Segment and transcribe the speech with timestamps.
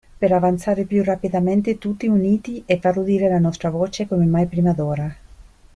[0.17, 4.73] Per avanzare più rapidamente tutti uniti e far udire la nostra voce come mai prima
[4.73, 5.15] d'ora.